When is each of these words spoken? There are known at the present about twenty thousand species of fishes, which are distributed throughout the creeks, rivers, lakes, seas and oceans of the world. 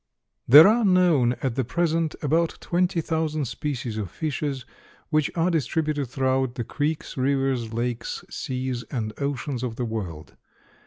There 0.47 0.67
are 0.67 0.83
known 0.83 1.33
at 1.43 1.53
the 1.53 1.63
present 1.63 2.15
about 2.23 2.57
twenty 2.59 3.01
thousand 3.01 3.45
species 3.45 3.97
of 3.97 4.09
fishes, 4.09 4.65
which 5.11 5.29
are 5.35 5.51
distributed 5.51 6.07
throughout 6.07 6.55
the 6.55 6.63
creeks, 6.63 7.17
rivers, 7.17 7.71
lakes, 7.71 8.25
seas 8.27 8.81
and 8.89 9.13
oceans 9.19 9.61
of 9.61 9.75
the 9.75 9.85
world. 9.85 10.35